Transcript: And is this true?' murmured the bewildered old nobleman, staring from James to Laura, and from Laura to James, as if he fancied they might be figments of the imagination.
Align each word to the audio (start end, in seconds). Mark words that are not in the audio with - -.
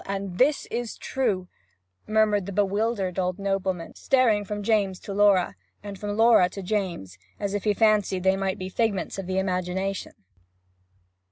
And 0.07 0.41
is 0.41 0.67
this 0.71 0.97
true?' 0.97 1.47
murmured 2.07 2.47
the 2.47 2.51
bewildered 2.51 3.19
old 3.19 3.37
nobleman, 3.37 3.93
staring 3.93 4.43
from 4.43 4.63
James 4.63 4.99
to 5.01 5.13
Laura, 5.13 5.53
and 5.83 5.99
from 5.99 6.17
Laura 6.17 6.49
to 6.49 6.63
James, 6.63 7.19
as 7.39 7.53
if 7.53 7.65
he 7.65 7.75
fancied 7.75 8.23
they 8.23 8.35
might 8.35 8.57
be 8.57 8.67
figments 8.67 9.19
of 9.19 9.27
the 9.27 9.37
imagination. 9.37 10.13